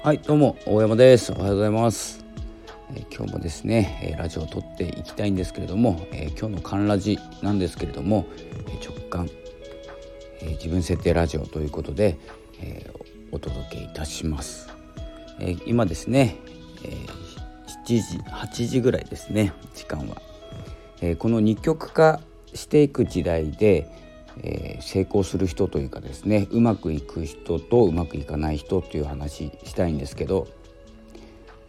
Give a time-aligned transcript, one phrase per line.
[0.00, 1.32] はいどうも大山です。
[1.32, 2.24] おはようございます、
[2.94, 8.24] えー、今日もですね、えー、ラジオを撮っていきたいんですけれども、えー、今日のカンラジなんですけれども、
[8.68, 9.28] え直感、
[10.40, 12.16] え自分設定ラジオということで、
[12.62, 12.88] え
[13.32, 14.68] お届けいたします、
[15.40, 16.36] え今ですね、
[16.84, 16.90] え
[17.84, 20.22] 7時8時ぐらいですね時間は、
[21.02, 22.20] えこの二極化
[22.54, 23.90] していく時代で
[24.42, 30.48] えー、成功する人というかですねうまくいく人とうまくいかない人っていう話したいんですけど、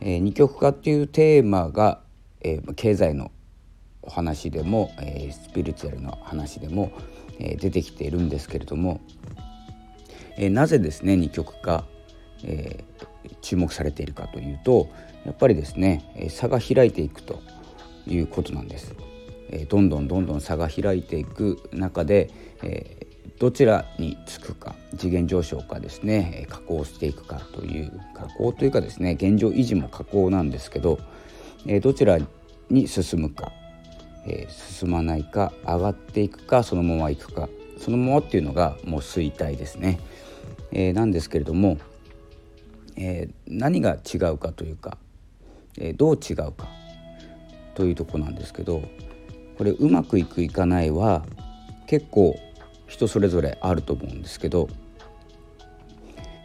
[0.01, 2.01] えー、二極化っていうテーマが、
[2.41, 3.31] えー、経済の
[4.01, 6.91] お話でも、えー、スピリチュアルの話でも、
[7.39, 9.01] えー、出てきているんですけれども、
[10.37, 11.85] えー、なぜですね二極化、
[12.43, 14.89] えー、注目されているかというと
[15.25, 17.41] やっぱりですね差が開いていくと
[18.07, 18.95] いうことなんです。
[19.51, 22.29] えどんどんどんどん差が開いていく中で、
[22.63, 23.07] え
[23.39, 30.99] どちらにつくか次元上昇かですね加工していくかという加工というかですね現状維持も加工なんですけど、
[31.65, 32.19] えどちら
[32.69, 33.51] に進むか、
[34.27, 39.99] え進まないか上がっていくかそのままいくかそのままっていうのがもう衰退ですね、
[40.71, 41.77] えなんですけれども、
[42.97, 44.97] え何が違うかというか、
[45.79, 46.67] えどう違うか
[47.73, 48.83] というとこなんですけど
[49.59, 51.25] これうまくいくいかないは
[51.85, 52.39] 結構
[52.87, 54.69] 人それぞれあると思うんですけど、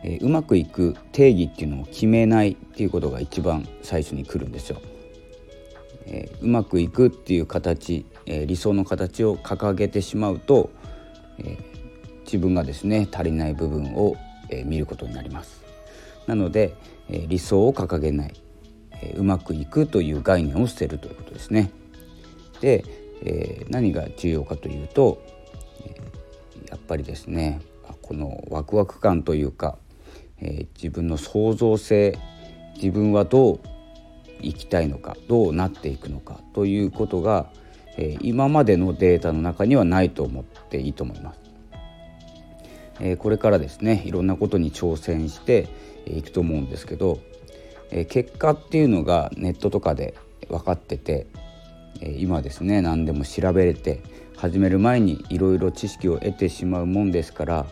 [0.02, 4.80] えー、うまくいく定義っていうのを決めないっていうことが一番最初に来るんですよ。
[6.06, 10.70] えー、うまくいくっていう形、えー、理想の形を掲げてしまうと、
[11.38, 11.56] え
[12.24, 14.16] 自分がですね足りない部分を、
[14.50, 15.62] え見ることになります。
[16.26, 16.74] なので、
[17.08, 18.34] え理想を掲げない、
[19.00, 21.70] えうまくいくという概念を捨てるということですね。
[22.60, 25.22] で、えー、何が重要かというと、
[25.86, 27.60] えー、やっぱりですね
[28.02, 29.78] このワクワク感というか、
[30.40, 32.18] えー、自分の創造性
[32.74, 33.60] 自分はどう
[34.42, 37.50] 生きたいのかどうなっていくのかということが、
[37.96, 41.40] え今までのデータの中にはないと思っていいと思います。
[43.00, 45.68] えこれからですねいろんなことに挑戦して
[46.06, 47.20] いくと思うんですけど、
[47.90, 50.14] え結果っていうのがネットとかで
[50.48, 51.26] 分かってて
[52.00, 54.02] 今ですね何でも調べれて
[54.36, 57.66] 始める前にいろいろ知識を得てしまうもんですから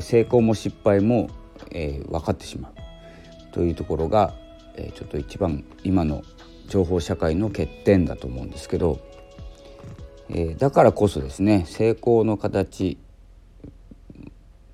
[0.00, 1.30] 成功も失敗も、
[1.70, 2.72] えー、分かってしまう。
[3.52, 4.34] というところが、
[4.76, 6.22] えー、ちょっと一番今の
[6.68, 9.00] 情報社会の欠点だと思うんですけど、
[10.28, 12.98] えー、だからこそですね成功の形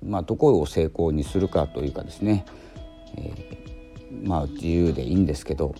[0.03, 2.45] まあどこを成功にするかというかですね、
[3.17, 3.31] え、
[4.23, 5.73] まあ自由でいいんですけど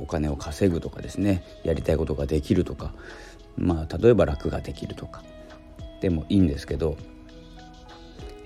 [0.00, 2.92] お金を稼ぐとかですねやりたいことができるとか
[3.56, 5.22] まあ例えば楽ができるとか。
[6.00, 6.96] でもいいんですけど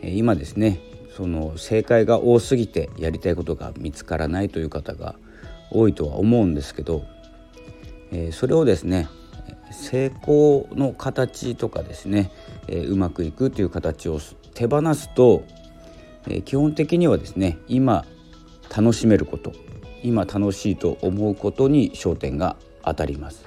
[0.02, 0.80] 今ですね
[1.16, 5.16] その正解が多すぎてやりたいことが見つからないという方が
[5.70, 7.04] 多いとは思うんですけど
[8.32, 9.08] それをですね
[9.70, 12.30] 成功の形とかですね
[12.68, 14.18] うまくいくという形を
[14.54, 15.44] 手放すと
[16.44, 18.04] 基本的にはですね今
[18.74, 19.52] 楽しめること。
[20.02, 23.44] 今楽しいと思うことに焦点が当たります。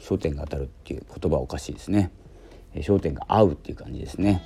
[0.00, 2.10] 焦点が当たるっていう言葉おかしいですね。
[2.74, 4.42] 焦点が合うっていう感じですね。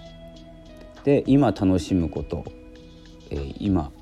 [1.05, 2.45] で今楽しむこと、
[3.31, 3.93] えー、今、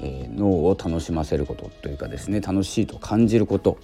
[0.00, 2.40] えー、脳を楽しませることというかですね。
[2.40, 3.78] 楽しいと感じること、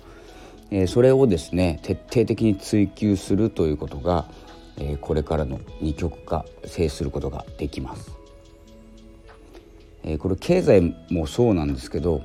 [0.70, 4.28] えー、それをですね徹底的に追求するということが、
[4.78, 8.10] えー、これからの二極化制することができます。
[10.02, 12.22] えー、これ経済もそうなんですけど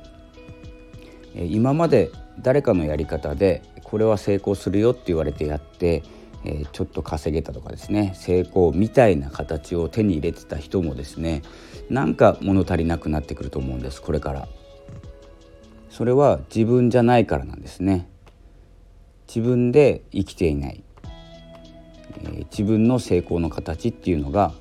[1.34, 2.10] 今まで
[2.40, 6.02] 誰かのやり方でこれは成功するよって言われてやって、
[6.44, 11.42] えちょっと稼げたとかですね成功みたいな形を手に入れてた人もですね
[11.88, 14.48] なんか物足りなくなってくると思うんですこれから。
[15.92, 18.08] それは自分じゃないからなんですね。
[19.28, 20.82] 自分で生きていない、
[22.24, 24.52] え自分の成功の形っていうのが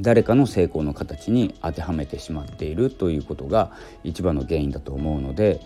[0.00, 3.72] 誰かの成功の形に当てはめてしまっているということが
[4.04, 5.60] 一番の原因だと思うので、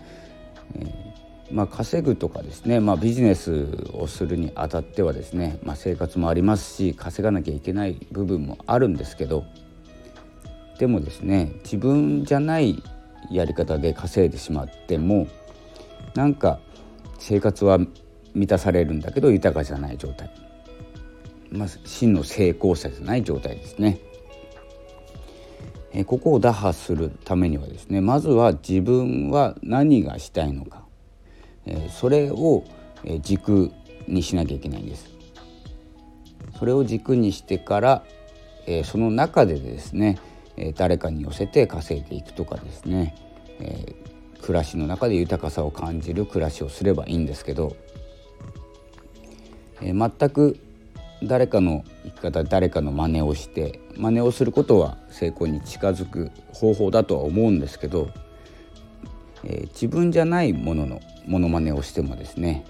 [0.75, 9.45] えー、まあ、稼ぐとかですね、まあ、ビジネスをするにあたってはですね、まあ、生活もありますし稼がなきゃいけない部分もあるんですけど
[10.79, 12.81] でもですね自分じゃない
[13.29, 15.27] やり方で稼いでしまっても
[16.15, 16.59] なんか
[17.19, 17.77] 生活は
[18.33, 20.29] 満たされるんだけど豊かじゃない状態、
[21.51, 23.99] まあ、真の成功者じゃない状態ですね。
[25.93, 30.83] えここを打破するためにはですねまずは自分は何がしたいのか、
[31.65, 32.63] えそれを
[33.21, 33.71] 軸
[34.07, 35.09] にしなきゃいけないんです。
[36.57, 38.03] それを軸にしてから、
[38.65, 40.19] えその中でですね
[40.75, 43.15] 誰かに寄せて稼いでいくとかですね
[43.59, 43.95] え、
[44.41, 47.75] 暮らしの中で豊かさを感じる暮らしをすればいいんですけど、
[49.81, 50.59] え、全く
[51.23, 51.83] 誰かの
[52.23, 58.09] 方誰かの真似をして真似をすることは成功に近づく方法だとは思うんですけど、
[59.43, 62.65] えー、自分じゃないもののモノマネをしてもですね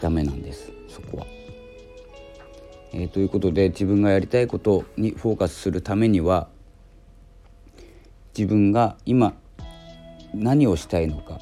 [0.00, 1.26] ダメなんですそこは。
[2.92, 6.48] えー、ということで自分がやりたいことにフォーカスするためには
[8.36, 9.34] 自分が今
[10.32, 11.40] 何をしたいのか、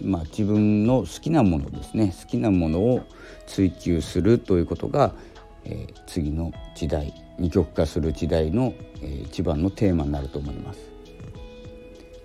[0.00, 3.02] まあ、自分の好きなものですね好きなものを
[3.46, 5.14] 追求するということが、
[5.64, 10.80] えー、次の時代二極化する時代の、えー、一番のテーマになると思います。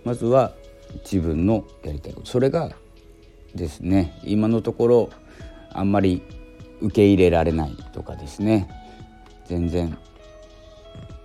[0.04, 0.54] まずは
[1.04, 2.28] 自分のやりたいこと。
[2.28, 2.72] それが
[3.56, 5.10] ですね今のところ
[5.72, 6.22] あんまり
[6.82, 8.70] 受け入れられないとかですね。
[9.46, 9.98] 全然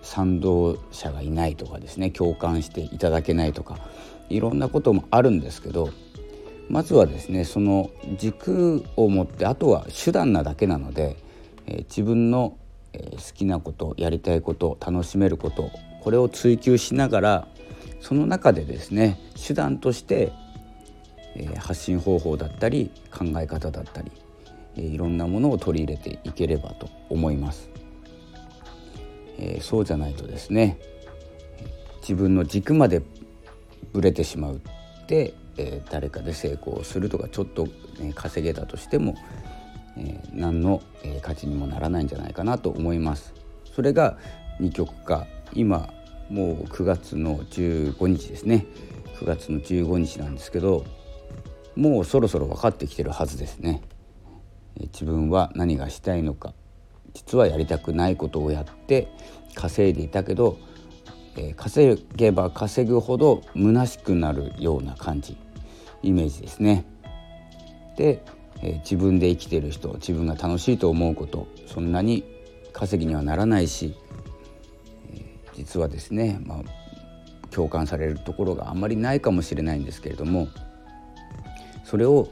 [0.02, 2.10] 賛同者がいないとかですね。
[2.10, 3.78] 共感していただけないとか。
[4.28, 5.90] いろんなこともあるんですけど
[6.70, 11.16] まずはですねその軸を持ってあとは手段なだけなので、
[11.66, 12.58] え、自分の、
[12.92, 15.70] え、好きなことやりたいこと楽しめること
[16.00, 17.48] これを追求しながら
[18.00, 20.32] その中でですね手段として、
[21.34, 24.10] え、発信方法だったり考え方だったり、
[24.76, 27.70] え、いろんなものを取り入れていければと思います。
[29.38, 30.78] え、そうじゃないとですね
[32.02, 33.02] 自分の軸まで
[33.92, 37.66] ぶれてしまうってえ、誰かで成功するとかちょっと、
[37.98, 39.14] ね、稼げたとしても、
[39.96, 43.34] えー、何の、えー、価値にもならないんじゃないかなと思います。
[43.74, 44.18] それが
[44.60, 45.92] 二極化今
[46.30, 48.66] もう9月の15日ですね
[49.18, 50.84] 9月の15日なんですけど
[51.74, 53.82] もうそろそろ分かってきてるはずですね。
[54.92, 56.54] 自分は何がしたいのか
[57.12, 59.08] 実はやりたくないことをやって
[59.54, 60.58] 稼いでいたけど
[61.36, 65.36] えー、稼げば稼ぐほど虚しくなるような感じ
[66.02, 66.84] イメージですね。
[67.96, 68.22] で、
[68.62, 72.24] え、自分で生きてる人自分が楽しいと思うことそんなに
[72.72, 73.94] 稼ぎにはならないし、
[75.14, 75.24] え、
[75.54, 76.58] 実はですね、まあ、
[77.50, 80.48] 共感されるところがあんまりないかもしれないんですけれども
[81.84, 82.28] それを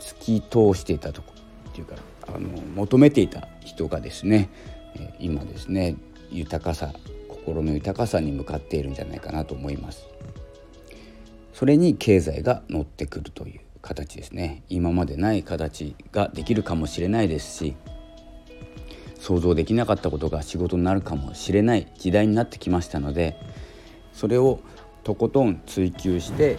[0.00, 1.32] 突き通していたとこ
[1.70, 1.96] っていうか
[2.26, 4.50] あの求めていた人がですね、
[4.96, 5.96] え今ですね
[6.30, 6.92] 豊かさ
[7.28, 10.06] 心の豊かさに向かっているんじゃないかなと思います。
[11.52, 14.62] それに経済が乗ってくるという形ですね。
[14.68, 17.76] 今までない形ができるかもしれないですし
[19.22, 23.36] 想像できなかったことが仕事になるかもしれない時代になってきましたので
[24.12, 24.58] それを
[25.04, 26.58] とことん追求して、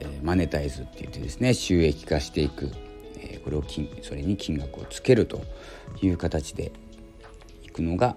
[0.00, 2.70] えー、マネタイズって言ってですね収益化していく、
[3.18, 5.42] えー、これを金それに金額をつけると
[6.00, 6.72] いう形で
[7.62, 8.16] いくのが、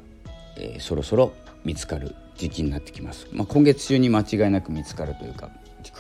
[0.57, 1.33] えー、そろそろ
[1.65, 5.49] 見つかる時期になってきます、まあ、今月中に間違いなく見つかるというか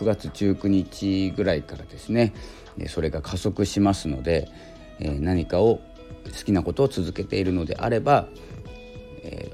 [0.01, 2.33] 9月19日ぐらいからですね
[2.87, 4.49] それが加速しますので
[4.99, 5.79] 何かを
[6.25, 8.27] 好きなことを続けているのであれば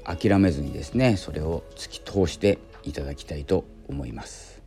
[0.04, 4.62] 諦めずにですねそれを突き通していただきたいと思います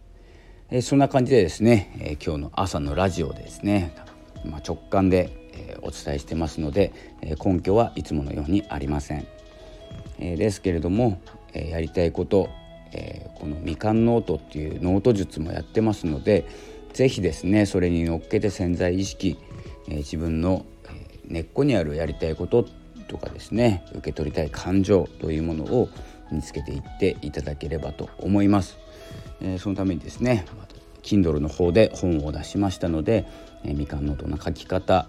[0.84, 3.96] そんな感じでですね今日の朝のラジオですね
[4.64, 6.94] 直感でお伝えしてますので
[7.44, 9.28] 根拠はいつものようにありません。
[10.20, 11.20] ですけれども、
[11.54, 12.50] やりたいこと、
[12.94, 16.46] えー、このみかんノートっていうノート術もやってますので
[16.94, 19.38] 是非ですねそれに乗っけて潜在意識、
[19.88, 20.66] え自分の、
[21.26, 22.68] 根っこにあるやりたいこと
[23.08, 25.90] とかですね受け取りたい感情というものを
[26.30, 28.78] 身につけていっていただければと思います。
[29.42, 30.46] えそのためにですね
[31.04, 33.26] Kindle の方で本を出しましたので、
[33.64, 35.08] えみかんノートの書き方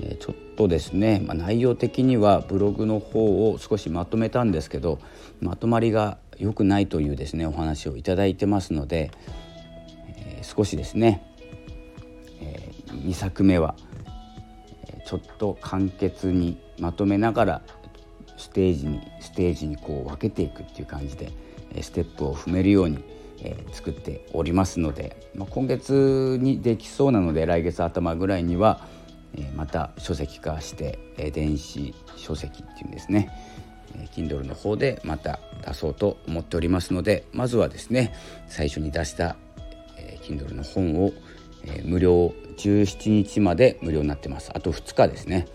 [0.00, 4.98] えちょっとですね、まあ、内容的にはブログの方を少しまとめたんですけど
[5.40, 9.12] まとまりが良くないというですねお話をいただいてますので、
[10.16, 11.22] えー、少しですね、
[12.40, 13.76] えー、2作目は
[15.06, 17.62] ちょっと簡潔にまとめながら
[18.36, 21.30] ステージにステージにこう分けていくっていう感じで
[21.80, 23.04] ステップを踏めるように
[23.44, 28.86] えー、作っておりますので、まあ、今月にできそうなので来月頭ぐらいには、
[29.34, 33.30] えまた書籍化して、え電子書籍っていうんですね、
[34.14, 38.14] Kindle の方でまた出そうと思っておりますのでまずはですね
[38.48, 39.36] 最初に出した、
[39.96, 41.12] え Kindle の本を、
[41.64, 44.50] え無料17日まで無料になってます。
[44.54, 45.46] あと2日ですね。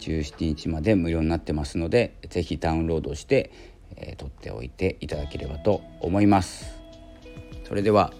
[0.00, 3.50] 17日まで無料になってますので是非ダウンロードして、
[3.96, 6.76] えー、取っておいていただければと思います。
[7.64, 8.12] それでは、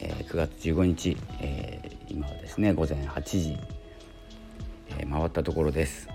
[0.00, 3.58] えー、9月15日、えー、今はですね午前8時
[4.98, 6.08] え回ったところです、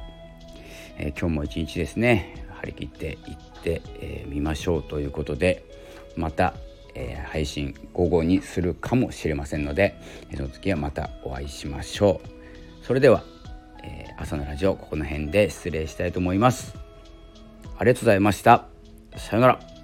[0.97, 2.48] え今日も一日ですね。
[2.59, 3.17] 張り切っていっ
[3.63, 5.63] てみ、えー、ましょうということで
[6.15, 6.53] また、
[6.95, 9.99] えー、配信午後にするかもしれませんので
[10.35, 12.85] その時はまたお会いしましょう。
[12.85, 13.23] それでは、
[13.83, 16.75] えー、朝のラジオここの辺で失礼したいと思います。
[17.77, 18.65] ありがとうございました。
[19.15, 19.78] さようなら。